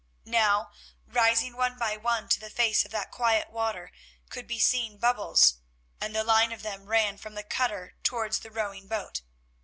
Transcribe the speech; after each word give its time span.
Now, 0.25 0.71
rising 1.05 1.55
one 1.55 1.77
by 1.77 1.95
one 1.95 2.27
to 2.29 2.39
the 2.39 2.49
face 2.49 2.85
of 2.85 2.89
that 2.89 3.11
quiet 3.11 3.51
water, 3.51 3.91
could 4.31 4.47
be 4.47 4.57
seen 4.57 4.97
bubbles, 4.97 5.57
and 6.01 6.15
the 6.15 6.23
line 6.23 6.51
of 6.51 6.63
them 6.63 6.87
ran 6.87 7.19
from 7.19 7.35
the 7.35 7.43
cutter 7.43 7.93
towards 8.01 8.39
the 8.39 8.49
rowing 8.49 8.87
boat. 8.87 9.21